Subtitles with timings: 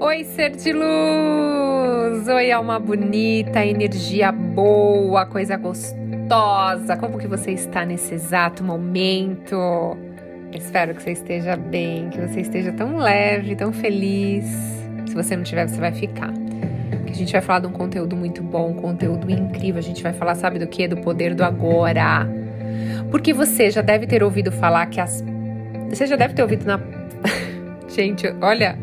[0.00, 2.28] Oi, ser de luz!
[2.28, 6.96] Oi, alma bonita, energia boa, coisa gostosa.
[6.98, 9.56] Como que você está nesse exato momento?
[10.52, 14.44] Espero que você esteja bem, que você esteja tão leve, tão feliz.
[15.06, 16.32] Se você não tiver, você vai ficar.
[17.06, 19.78] Que a gente vai falar de um conteúdo muito bom, um conteúdo incrível.
[19.78, 20.86] A gente vai falar, sabe do que?
[20.86, 22.28] Do poder do agora.
[23.10, 25.24] Porque você já deve ter ouvido falar que as.
[25.88, 26.80] Você já deve ter ouvido na.
[27.92, 28.78] gente, olha,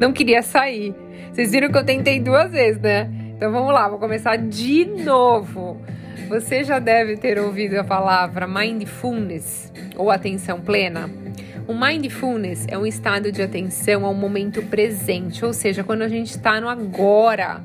[0.00, 0.94] não queria sair.
[1.32, 3.10] Vocês viram que eu tentei duas vezes, né?
[3.36, 5.80] Então vamos lá, vou começar de novo.
[6.28, 11.10] Você já deve ter ouvido a palavra mindfulness ou atenção plena.
[11.66, 16.30] O mindfulness é um estado de atenção ao momento presente, ou seja, quando a gente
[16.30, 17.62] está no agora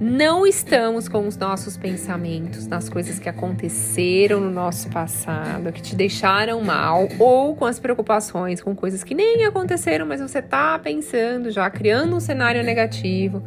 [0.00, 5.96] não estamos com os nossos pensamentos nas coisas que aconteceram no nosso passado, que te
[5.96, 11.50] deixaram mal, ou com as preocupações com coisas que nem aconteceram, mas você tá pensando
[11.50, 13.42] já, criando um cenário negativo,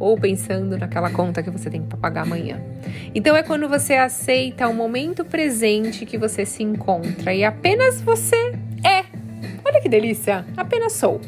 [0.00, 2.60] ou pensando naquela conta que você tem para pagar amanhã.
[3.14, 8.58] Então é quando você aceita o momento presente que você se encontra e apenas você
[8.82, 9.04] é.
[9.64, 10.44] Olha que delícia!
[10.56, 11.20] Apenas sou.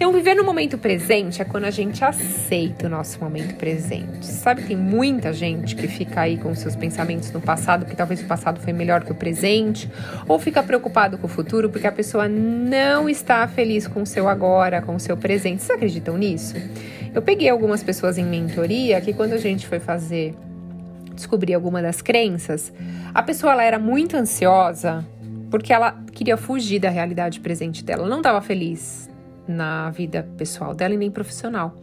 [0.00, 4.24] Então, viver no momento presente é quando a gente aceita o nosso momento presente.
[4.24, 8.24] Sabe, tem muita gente que fica aí com seus pensamentos no passado, que talvez o
[8.24, 9.90] passado foi melhor que o presente,
[10.26, 14.26] ou fica preocupado com o futuro porque a pessoa não está feliz com o seu
[14.26, 15.62] agora, com o seu presente.
[15.62, 16.54] Vocês acreditam nisso?
[17.14, 20.34] Eu peguei algumas pessoas em mentoria que quando a gente foi fazer
[21.14, 22.72] descobrir alguma das crenças,
[23.12, 25.04] a pessoa ela era muito ansiosa
[25.50, 29.09] porque ela queria fugir da realidade presente dela, ela não estava feliz,
[29.50, 31.74] na vida pessoal dela e nem profissional.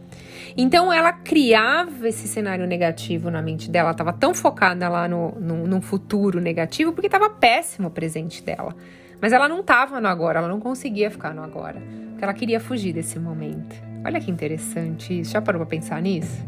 [0.56, 5.80] Então ela criava esse cenário negativo na mente dela, estava tão focada lá no, no,
[5.80, 8.74] futuro negativo porque estava péssimo o presente dela.
[9.20, 12.60] Mas ela não estava no agora, ela não conseguia ficar no agora, porque ela queria
[12.60, 13.76] fugir desse momento.
[14.04, 15.32] Olha que interessante isso.
[15.32, 16.40] Já parou para pensar nisso?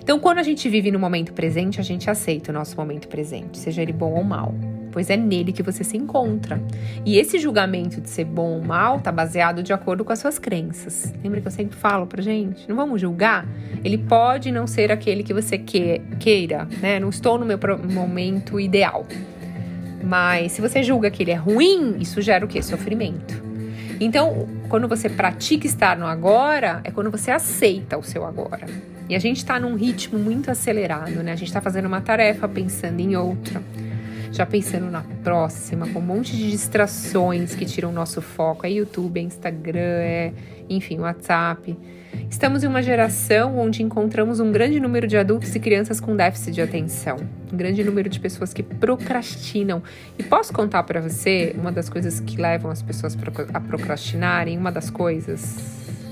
[0.00, 3.58] Então, quando a gente vive no momento presente, a gente aceita o nosso momento presente,
[3.58, 4.54] seja ele bom ou mal
[4.94, 6.62] pois é nele que você se encontra.
[7.04, 10.38] E esse julgamento de ser bom ou mal está baseado de acordo com as suas
[10.38, 11.12] crenças.
[11.20, 12.68] Lembra que eu sempre falo pra gente?
[12.68, 13.44] Não vamos julgar?
[13.82, 17.00] Ele pode não ser aquele que você queira, né?
[17.00, 17.58] Não estou no meu
[17.92, 19.04] momento ideal.
[20.00, 22.62] Mas se você julga que ele é ruim, isso gera o que?
[22.62, 23.42] Sofrimento.
[23.98, 28.66] Então, quando você pratica estar no agora, é quando você aceita o seu agora.
[29.08, 31.32] E a gente está num ritmo muito acelerado, né?
[31.32, 33.60] A gente está fazendo uma tarefa pensando em outra
[34.34, 38.66] já pensando na próxima, com um monte de distrações que tiram nosso foco.
[38.66, 40.32] É YouTube, é Instagram, é,
[40.68, 41.78] enfim, WhatsApp.
[42.28, 46.52] Estamos em uma geração onde encontramos um grande número de adultos e crianças com déficit
[46.52, 47.16] de atenção,
[47.52, 49.80] um grande número de pessoas que procrastinam.
[50.18, 53.16] E posso contar para você uma das coisas que levam as pessoas
[53.52, 54.58] a procrastinarem?
[54.58, 55.56] Uma das coisas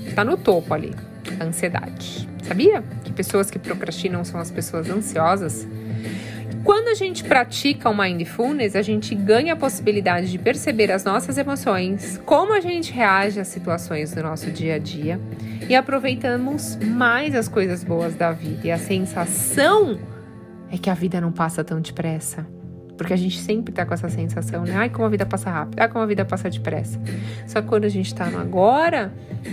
[0.07, 0.93] está no topo ali,
[1.39, 2.29] a ansiedade.
[2.43, 5.67] Sabia que pessoas que procrastinam são as pessoas ansiosas?
[6.63, 11.37] Quando a gente pratica o mindfulness, a gente ganha a possibilidade de perceber as nossas
[11.37, 15.19] emoções, como a gente reage às situações do nosso dia a dia
[15.67, 18.61] e aproveitamos mais as coisas boas da vida.
[18.63, 19.99] E a sensação
[20.71, 22.47] é que a vida não passa tão depressa.
[22.97, 24.75] Porque a gente sempre tá com essa sensação, né?
[24.75, 26.97] Ai, como a vida passa rápido, ai, como a vida passa depressa.
[27.45, 29.11] Só que quando a gente tá no agora,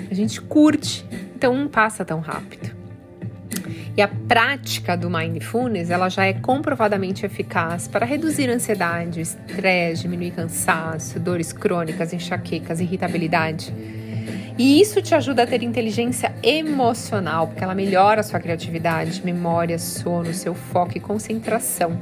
[0.09, 1.05] a gente curte,
[1.35, 2.80] então não passa tão rápido.
[3.97, 10.31] E a prática do mindfulness, ela já é comprovadamente eficaz para reduzir ansiedade, estresse, diminuir
[10.31, 13.75] cansaço, dores crônicas, enxaquecas, irritabilidade.
[14.57, 19.79] E isso te ajuda a ter inteligência emocional, porque ela melhora a sua criatividade, memória,
[19.79, 21.99] sono, seu foco e concentração.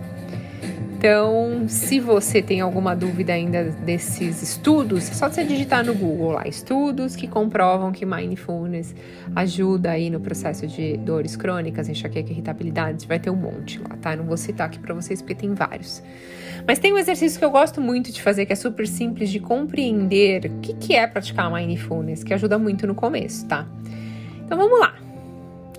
[0.99, 6.33] Então, se você tem alguma dúvida ainda desses estudos, é só você digitar no Google
[6.33, 8.97] lá, estudos que comprovam que mindfulness
[9.37, 14.17] ajuda aí no processo de dores crônicas, enxaqueca, irritabilidade, vai ter um monte lá, tá?
[14.17, 16.03] Não vou citar aqui para vocês porque tem vários.
[16.67, 19.39] Mas tem um exercício que eu gosto muito de fazer, que é super simples de
[19.39, 23.69] compreender o que, que é praticar mindfulness, que ajuda muito no começo, tá?
[24.45, 24.88] Então vamos lá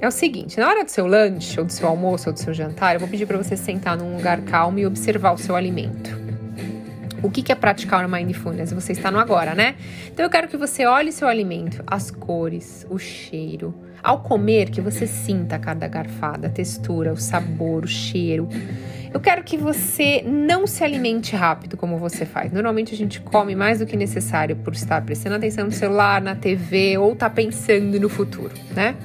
[0.01, 2.54] é o seguinte: na hora do seu lanche, ou do seu almoço, ou do seu
[2.54, 6.18] jantar, eu vou pedir para você sentar num lugar calmo e observar o seu alimento.
[7.22, 8.72] O que é praticar o mindfulness?
[8.72, 9.75] Você está no agora, né?
[10.07, 13.75] Então eu quero que você olhe seu alimento, as cores, o cheiro.
[14.01, 18.48] Ao comer, que você sinta cada garfada, a textura, o sabor, o cheiro.
[19.13, 22.54] Eu quero que você não se alimente rápido como você faz.
[22.54, 26.36] Normalmente a gente come mais do que necessário por estar prestando atenção no celular, na
[26.36, 28.95] TV ou tá pensando no futuro, né?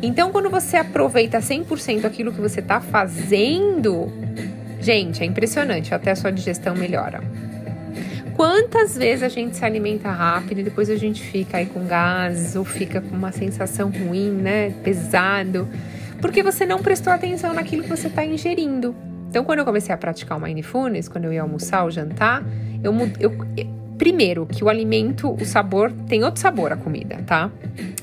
[0.00, 4.12] Então, quando você aproveita 100% aquilo que você está fazendo,
[4.80, 7.20] gente, é impressionante, até a sua digestão melhora.
[8.36, 12.54] quantas vezes a gente se alimenta rápido e depois a gente fica aí com gases
[12.54, 14.70] ou fica com uma sensação ruim, né?
[14.84, 15.68] Pesado,
[16.20, 18.94] porque você não prestou atenção naquilo que você está ingerindo.
[19.28, 22.44] Então, quando eu comecei a praticar o mindfulness, quando eu ia almoçar ou jantar,
[22.82, 23.32] eu, eu,
[23.98, 27.50] Primeiro, que o alimento, o sabor, tem outro sabor a comida, tá?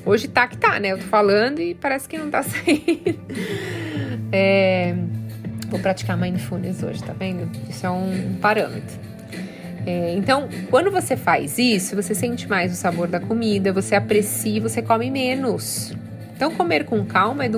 [0.04, 0.92] Hoje tá que tá, né?
[0.92, 3.18] Eu tô falando e parece que não tá saindo.
[4.30, 4.94] É,
[5.68, 7.50] vou praticar mindfulness hoje, tá vendo?
[7.66, 8.94] Isso é um parâmetro.
[9.86, 14.60] É, então, quando você faz isso, você sente mais o sabor da comida, você aprecia,
[14.60, 15.94] você come menos.
[16.36, 17.50] Então, comer com calma é,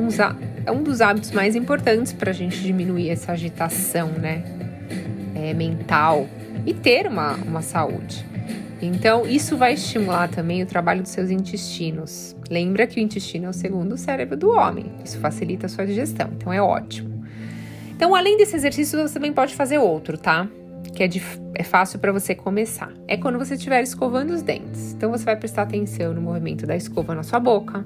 [0.64, 4.44] é um dos hábitos mais importantes para a gente diminuir essa agitação, né?
[5.34, 6.28] É, mental
[6.66, 8.24] e ter uma, uma saúde.
[8.80, 12.36] Então, isso vai estimular também o trabalho dos seus intestinos.
[12.48, 14.92] Lembra que o intestino é o segundo cérebro do homem.
[15.04, 17.24] Isso facilita a sua digestão, então é ótimo.
[17.90, 20.48] Então, além desse exercício, você também pode fazer outro, tá?
[20.94, 21.20] Que é, de,
[21.54, 22.92] é fácil para você começar.
[23.08, 24.92] É quando você estiver escovando os dentes.
[24.92, 27.84] Então, você vai prestar atenção no movimento da escova na sua boca,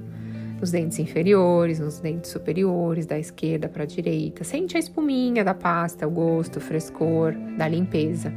[0.60, 4.44] nos dentes inferiores, nos dentes superiores, da esquerda para a direita.
[4.44, 8.30] Sente a espuminha da pasta, o gosto, o frescor, da limpeza.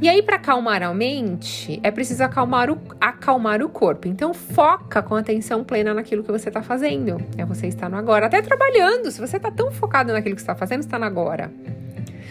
[0.00, 4.08] E aí, para acalmar a mente, é preciso acalmar o, acalmar o corpo.
[4.08, 7.22] Então, foca com atenção plena naquilo que você está fazendo.
[7.36, 9.10] É você estar no agora, até trabalhando.
[9.10, 11.52] Se você está tão focado naquilo que está fazendo, está no agora.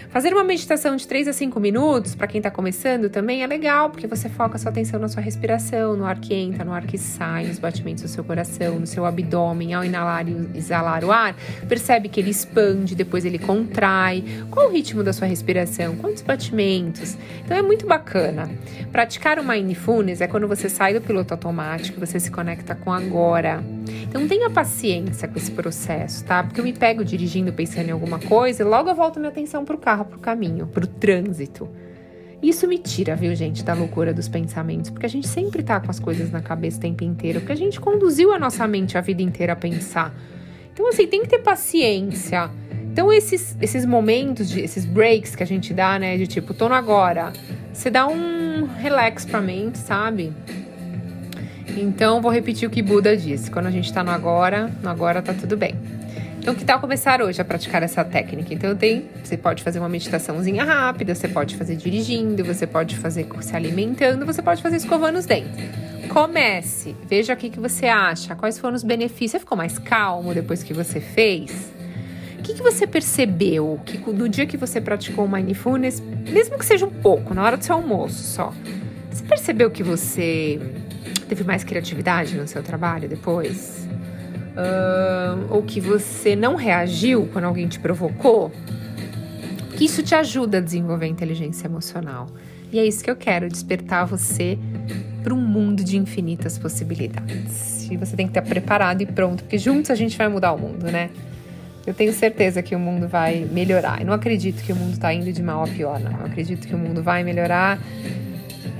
[0.10, 3.90] Fazer uma meditação de 3 a 5 minutos, para quem está começando, também é legal,
[3.90, 6.98] porque você foca sua atenção na sua respiração, no ar que entra, no ar que
[6.98, 9.74] sai, nos batimentos do seu coração, no seu abdômen.
[9.74, 11.36] Ao inalar e exalar o ar,
[11.68, 14.24] percebe que ele expande, depois ele contrai.
[14.50, 15.96] Qual o ritmo da sua respiração?
[15.96, 17.18] Quantos batimentos?
[17.44, 18.50] Então é muito bacana.
[18.92, 23.64] Praticar o mindfulness é quando você sai do piloto automático, você se conecta com agora.
[24.04, 26.44] Então tenha paciência com esse processo, tá?
[26.44, 29.64] Porque eu me pego dirigindo pensando em alguma coisa e logo eu volto minha atenção
[29.64, 31.70] pro carro, pro caminho, pro trânsito.
[32.42, 35.92] Isso me tira, viu, gente, da loucura dos pensamentos, porque a gente sempre tá com
[35.92, 39.02] as coisas na cabeça o tempo inteiro, porque a gente conduziu a nossa mente a
[39.02, 40.12] vida inteira a pensar.
[40.74, 42.50] Então, assim, tem que ter paciência.
[42.92, 46.68] Então, esses, esses momentos, de, esses breaks que a gente dá, né, de tipo, tô
[46.68, 47.32] no agora,
[47.72, 50.34] você dá um relax pra mente, sabe?
[51.78, 55.22] Então, vou repetir o que Buda disse: quando a gente está no agora, no agora
[55.22, 55.76] tá tudo bem.
[56.42, 58.52] Então, que tal começar hoje a praticar essa técnica?
[58.52, 63.28] Então, tem, você pode fazer uma meditaçãozinha rápida, você pode fazer dirigindo, você pode fazer
[63.42, 65.52] se alimentando, você pode fazer escovando os dentes.
[66.10, 69.34] Comece, veja o que, você acha, quais foram os benefícios.
[69.34, 71.72] Você ficou mais calmo depois que você fez?
[72.40, 76.66] O que, que você percebeu que no dia que você praticou o mindfulness, mesmo que
[76.66, 78.52] seja um pouco, na hora do seu almoço só,
[79.12, 80.60] você percebeu que você
[81.30, 83.88] teve mais criatividade no seu trabalho depois?
[84.52, 88.52] Uh, ou que você não reagiu quando alguém te provocou?
[89.78, 92.28] Que isso te ajuda a desenvolver inteligência emocional.
[92.72, 94.58] E é isso que eu quero, despertar você
[95.24, 97.90] para um mundo de infinitas possibilidades.
[97.90, 100.58] E você tem que estar preparado e pronto, porque juntos a gente vai mudar o
[100.58, 101.10] mundo, né?
[101.86, 104.00] Eu tenho certeza que o mundo vai melhorar.
[104.02, 106.12] Eu não acredito que o mundo está indo de mal a pior, não.
[106.12, 107.80] Eu acredito que o mundo vai melhorar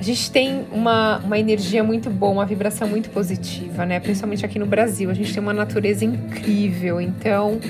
[0.02, 4.00] a gente tem uma, uma energia muito boa, uma vibração muito positiva, né?
[4.00, 5.08] Principalmente aqui no Brasil.
[5.08, 7.60] A gente tem uma natureza incrível, então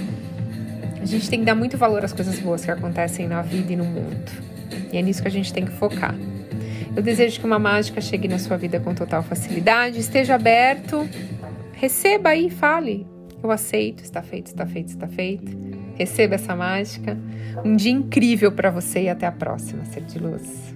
[0.99, 3.77] a gente tem que dar muito valor às coisas boas que acontecem na vida e
[3.77, 4.33] no mundo.
[4.91, 6.15] E é nisso que a gente tem que focar.
[6.97, 11.07] Eu desejo que uma mágica chegue na sua vida com total facilidade, esteja aberto,
[11.75, 13.07] receba aí, fale.
[13.43, 15.55] Eu aceito, está feito, está feito, está feito.
[15.97, 17.15] Receba essa mágica.
[17.63, 20.73] Um dia incrível para você e até a próxima, ser de luz.